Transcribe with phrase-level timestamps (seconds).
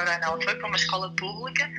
[0.00, 1.70] ano ela foi para uma escola pública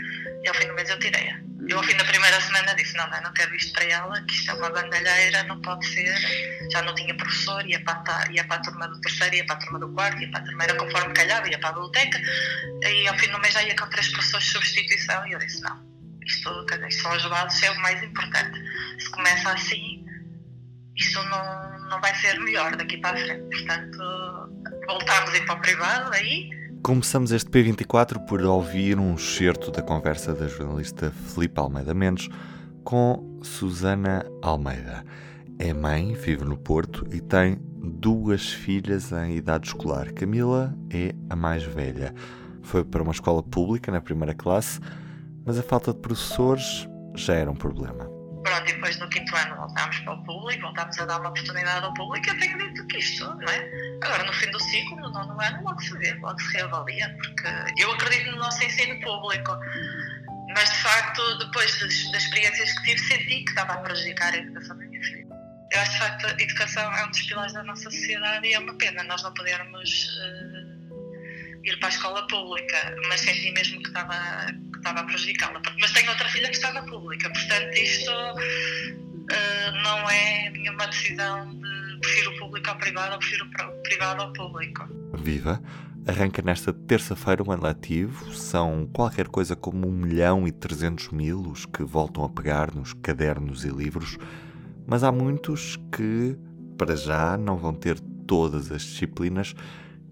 [0.43, 1.47] e ao fim do mês eu tirei-a.
[1.67, 4.33] Eu, ao fim da primeira semana, disse: Não, não, não quero isto para ela, que
[4.33, 6.15] isto é uma bandalheira, não pode ser.
[6.71, 9.59] Já não tinha professor, ia para, ia para a turma do terceiro, ia para a
[9.59, 12.21] turma do quarto, ia para a turma, era conforme calhava, ia para a biblioteca.
[12.83, 15.27] E ao fim do mês já ia com três professores de substituição.
[15.27, 15.86] E eu disse: Não,
[16.25, 18.59] isto, isto são as bases, é o mais importante.
[18.99, 20.05] Se começa assim,
[20.95, 23.49] isto não, não vai ser melhor daqui para a frente.
[23.49, 23.97] Portanto,
[24.88, 29.82] voltámos a ir para o privado aí Começamos este P24 por ouvir um excerto da
[29.82, 32.30] conversa da jornalista Filipe Almeida Mendes
[32.84, 35.03] com Susana Almeida.
[35.59, 40.14] É mãe, vive no Porto e tem duas filhas em idade escolar.
[40.14, 42.14] Camila é a mais velha.
[42.61, 44.80] Foi para uma escola pública na primeira classe,
[45.45, 48.17] mas a falta de professores já era um problema.
[48.67, 52.30] Depois no quinto ano voltámos para o público, voltámos a dar uma oportunidade ao público.
[52.30, 53.98] Eu tenho dito que isto, não é?
[54.03, 57.81] Agora, no fim do ciclo, no nono ano, logo se vê, logo se reavalia, porque
[57.81, 59.58] eu acredito no nosso ensino público.
[60.53, 64.38] Mas, de facto, depois das, das experiências que tive, senti que estava a prejudicar a
[64.38, 65.28] educação da minha filha.
[65.72, 68.59] Eu acho, de facto, a educação é um dos pilares da nossa sociedade e é
[68.59, 73.88] uma pena nós não podermos uh, ir para a escola pública, mas senti mesmo que
[73.88, 74.16] estava
[74.78, 75.61] que estava a prejudicá-la.
[75.80, 81.50] Mas tenho outra filha que está na pública, portanto isto uh, não é nenhuma decisão
[81.50, 84.88] de prefiro o público ao privado ou prefiro o privado ao público.
[85.14, 85.61] Viva!
[86.08, 88.34] Arranca nesta terça-feira o ano letivo.
[88.34, 92.94] São qualquer coisa como 1 milhão e 300 mil os que voltam a pegar nos
[92.94, 94.17] cadernos e livros,
[94.86, 96.38] mas há muitos que,
[96.78, 99.53] para já, não vão ter todas as disciplinas,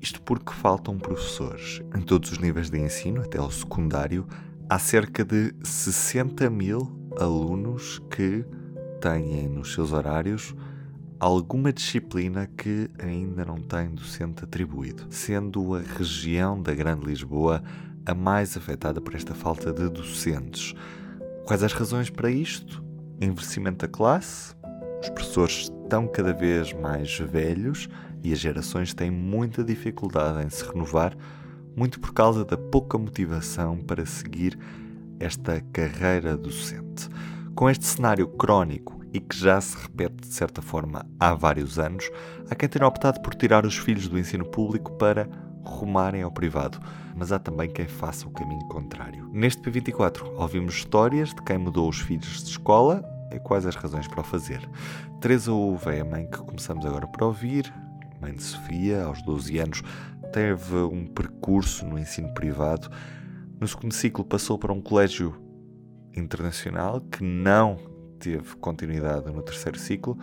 [0.02, 1.82] isto porque faltam professores.
[1.96, 4.28] Em todos os níveis de ensino, até ao secundário,
[4.70, 8.44] há cerca de 60 mil alunos que
[9.00, 10.56] têm nos seus horários
[11.20, 17.64] alguma disciplina que ainda não tem docente atribuído, sendo a região da Grande Lisboa
[18.06, 20.74] a mais afetada por esta falta de docentes.
[21.46, 22.84] Quais as razões para isto?
[23.22, 24.54] Envelhecimento da classe,
[25.02, 27.88] os professores estão cada vez mais velhos
[28.24, 31.16] e as gerações têm muita dificuldade em se renovar
[31.76, 34.58] muito por causa da pouca motivação para seguir
[35.20, 37.10] esta carreira docente.
[37.54, 42.10] Com este cenário crónico e que já se repete de certa forma há vários anos,
[42.50, 45.30] há quem tenha optado por tirar os filhos do ensino público para
[45.64, 46.80] rumarem ao privado,
[47.16, 49.30] mas há também quem faça o caminho contrário.
[49.32, 54.08] Neste P24 ouvimos histórias de quem mudou os filhos de escola e quais as razões
[54.08, 54.70] para o fazer.
[55.20, 57.74] Teresa Uva é a mãe que começamos agora por ouvir,
[58.22, 59.82] mãe de Sofia, aos 12 anos,
[60.36, 62.90] teve um percurso no ensino privado.
[63.58, 65.34] No segundo ciclo passou para um colégio
[66.14, 67.78] internacional que não
[68.20, 70.18] teve continuidade no terceiro ciclo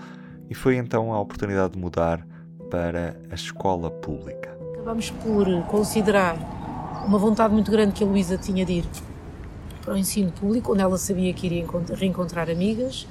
[0.51, 2.27] e foi então a oportunidade de mudar
[2.71, 4.55] para a escola pública.
[4.75, 6.37] Acabamos por considerar
[7.07, 8.85] uma vontade muito grande que a Luísa tinha de ir
[9.81, 13.09] para o ensino público, onde ela sabia que iria reencontrar amigas.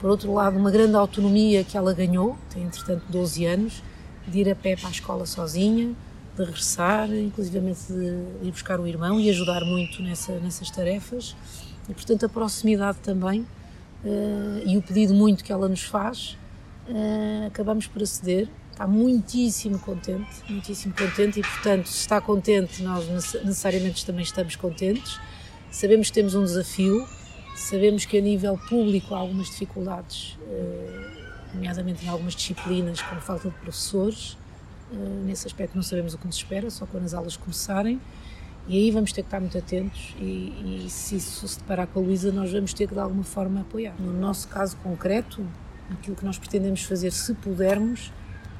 [0.00, 3.82] Por outro lado, uma grande autonomia que ela ganhou, tem entretanto 12 anos,
[4.28, 5.96] de ir a pé para a escola sozinha,
[6.36, 11.36] de regressar, inclusivamente de ir buscar o irmão e ajudar muito nessa, nessas tarefas.
[11.88, 16.36] E, portanto, a proximidade também uh, e o pedido muito que ela nos faz,
[16.88, 18.48] uh, acabamos por aceder.
[18.72, 25.20] Está muitíssimo contente, muitíssimo contente e, portanto, se está contente, nós necessariamente também estamos contentes.
[25.70, 27.06] Sabemos que temos um desafio,
[27.54, 33.48] sabemos que a nível público há algumas dificuldades, uh, nomeadamente em algumas disciplinas, como falta
[33.48, 34.43] de professores, eh,
[35.24, 38.00] nesse aspecto não sabemos o que nos espera, só quando as aulas começarem.
[38.66, 42.00] E aí vamos ter que estar muito atentos e, e se isso se deparar com
[42.00, 43.94] a Luísa, nós vamos ter que de alguma forma apoiar.
[43.98, 45.46] No nosso caso concreto,
[45.90, 48.10] aquilo que nós pretendemos fazer, se pudermos,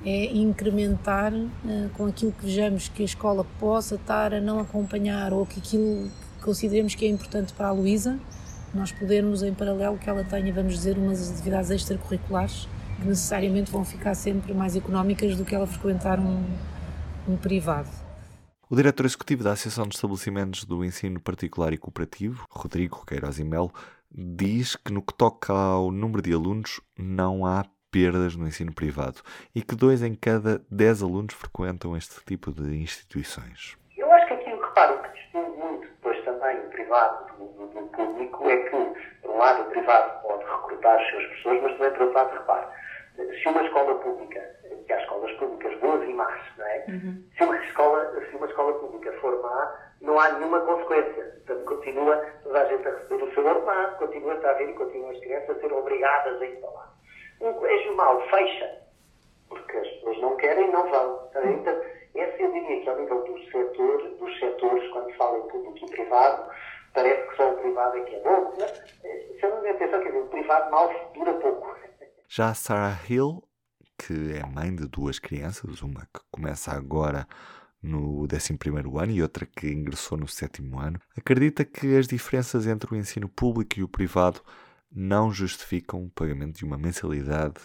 [0.04, 1.48] é incrementar uh,
[1.94, 6.10] com aquilo que vejamos que a escola possa estar a não acompanhar ou que aquilo
[6.36, 8.18] que consideremos que é importante para a Luísa,
[8.74, 12.68] nós podermos, em paralelo, que ela tenha, vamos dizer, umas atividades extracurriculares
[13.02, 16.44] necessariamente vão ficar sempre mais económicas do que ela frequentar um,
[17.28, 17.88] um privado.
[18.68, 23.44] O diretor executivo da Associação de Estabelecimentos do Ensino Particular e Cooperativo, Rodrigo Queiroz e
[23.44, 23.72] Melo,
[24.10, 29.20] diz que no que toca ao número de alunos não há perdas no ensino privado
[29.54, 33.76] e que dois em cada dez alunos frequentam este tipo de instituições.
[33.96, 37.66] Eu acho que aquilo que reparo que distingue muito depois também o privado do, do,
[37.68, 38.76] do, público é que,
[39.34, 42.66] um lado, o privado pode recrutar os seus professores, mas também, por outro lado, repare,
[43.16, 44.40] se uma escola pública,
[44.86, 46.84] que há escolas públicas boas e más, não é?
[46.88, 47.24] Uhum.
[47.36, 51.24] Se, uma escola, se uma escola pública for má, não há nenhuma consequência.
[51.46, 55.10] Portanto, continua toda a gente a receber o seu ordenado, continua a haver e continuam
[55.10, 56.92] as crianças a ser obrigadas a ir para lá.
[57.40, 58.78] Um colégio mau fecha,
[59.48, 61.28] porque as pessoas não querem e não vão.
[61.44, 61.82] Então,
[62.14, 65.86] essa eu diria que ao nível do setor, dos setores, quando se fala em público
[65.86, 66.50] e privado,
[66.94, 67.56] parece que só o
[67.90, 68.56] privado é bom.
[69.42, 71.76] Eu não tenho atenção, quer dizer, o privado mal dura pouco.
[72.28, 73.42] Já a Sarah Hill,
[73.98, 77.26] que é mãe de duas crianças, uma que começa agora
[77.82, 78.58] no 11
[78.98, 83.28] ano e outra que ingressou no sétimo ano, acredita que as diferenças entre o ensino
[83.28, 84.40] público e o privado
[84.90, 87.60] não justificam o pagamento de uma mensalidade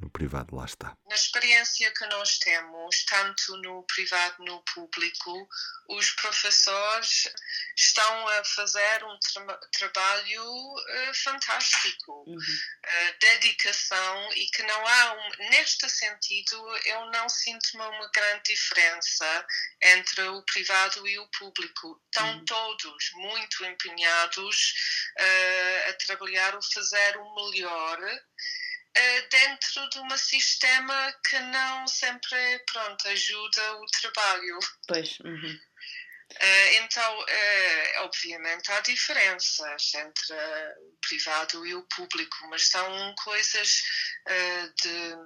[0.00, 0.96] no privado, lá está.
[1.08, 5.48] Na experiência que nós temos, tanto no privado como no público,
[5.88, 7.28] os professores
[7.76, 12.36] estão a fazer um tra trabalho uh, fantástico, uhum.
[12.36, 19.46] uh, dedicação e que não há, um, neste sentido, eu não sinto uma grande diferença
[19.82, 22.00] entre o privado e o público.
[22.06, 22.44] Estão uhum.
[22.44, 24.74] todos muito empenhados
[25.18, 27.98] uh, a trabalhar o fazer o melhor
[29.30, 34.58] dentro de um sistema que não sempre pronto, ajuda o trabalho.
[34.86, 35.18] Pois.
[35.20, 35.60] Uhum.
[36.32, 43.82] Uh, então, uh, obviamente, há diferenças entre o privado e o público, mas são coisas
[44.82, 45.16] de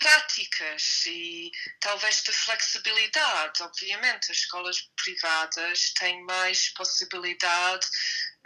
[0.00, 3.62] práticas e talvez de flexibilidade.
[3.62, 7.86] Obviamente, as escolas privadas têm mais possibilidade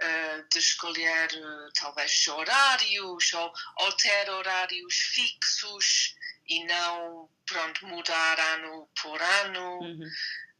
[0.03, 6.15] uh, de escolher uh, talvez horários ou, ou, ter horários fixos
[6.49, 9.81] e não pronto mudar ano por ano.
[9.81, 10.11] Uhum.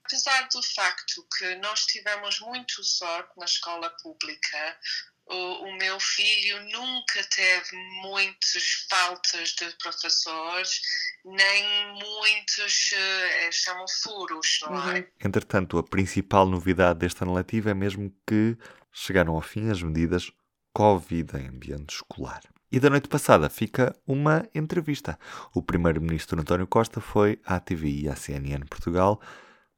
[0.05, 4.79] Apesar do facto que nós tivemos muito sorte na escola pública,
[5.27, 10.83] o, o, meu filho nunca teve muitas faltas de professores,
[11.25, 14.99] nem muitos, uh, chamam furos, não é?
[14.99, 15.07] Uhum.
[15.25, 18.59] Entretanto, a principal novidade deste ano letivo é mesmo que
[18.95, 20.31] chegaram ao fim as medidas
[20.73, 22.41] Covid em ambiente escolar.
[22.71, 25.19] E da noite passada fica uma entrevista.
[25.55, 29.21] O primeiro-ministro António Costa foi à TVI e à CNN Portugal.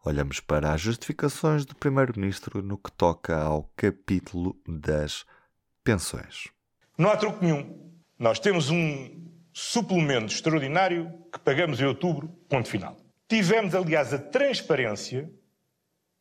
[0.04, 5.26] Olhamos para as justificações do primeiro-ministro no que toca ao capítulo das
[5.82, 6.48] pensões.
[6.96, 7.92] Não há truque nenhum.
[8.18, 12.96] Nós temos um suplemento extraordinário que pagamos em outubro, ponto final.
[13.28, 15.30] Tivemos, aliás, a transparência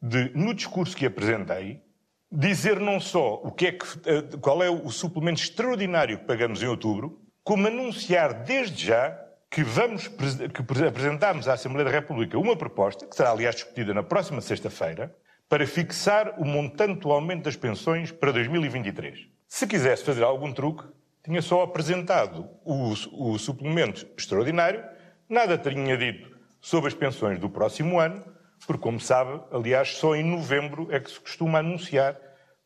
[0.01, 1.84] de, no discurso que apresentei,
[2.31, 6.61] dizer não só o que é que, eh, qual é o suplemento extraordinário que pagamos
[6.61, 9.17] em outubro, como anunciar desde já
[9.49, 14.03] que vamos que apresentarmos à Assembleia da República uma proposta, que será aliás discutida na
[14.03, 15.15] próxima sexta-feira,
[15.47, 19.27] para fixar o montante do aumento das pensões para 2023.
[19.47, 20.83] Se quisesse fazer algum truque,
[21.23, 24.83] tinha só apresentado o, o suplemento extraordinário,
[25.29, 28.25] nada tinha dito sobre as pensões do próximo ano,
[28.65, 32.17] porque, como sabe, aliás, só em novembro é que se costuma anunciar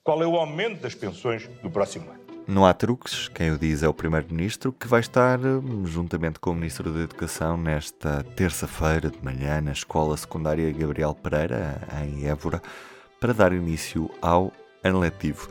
[0.03, 2.19] qual é o aumento das pensões do próximo ano.
[2.47, 5.39] Não há truques, quem o diz é o Primeiro-Ministro, que vai estar,
[5.85, 11.79] juntamente com o Ministro da Educação, nesta terça-feira de manhã na Escola Secundária Gabriel Pereira,
[12.03, 12.59] em Évora,
[13.19, 14.51] para dar início ao
[14.83, 15.47] ano letivo.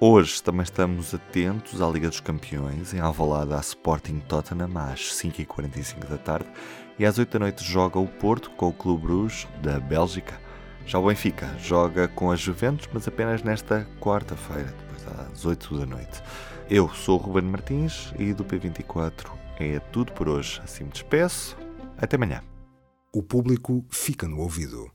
[0.00, 6.08] Hoje também estamos atentos à Liga dos Campeões, em Alvalade, à Sporting Tottenham, às 5h45
[6.08, 6.48] da tarde,
[7.00, 10.38] e às 8 da noite joga o Porto com o Clube Bruges, da Bélgica.
[10.84, 15.86] Já o Benfica joga com a Juventus, mas apenas nesta quarta-feira, depois às 8 da
[15.86, 16.22] noite.
[16.68, 20.60] Eu sou o Ruben Martins e do P24 é tudo por hoje.
[20.62, 21.56] Assim me despeço.
[21.96, 22.42] Até amanhã.
[23.10, 24.86] O público fica no ouvido.